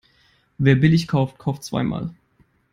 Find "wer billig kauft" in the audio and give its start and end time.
0.57-1.37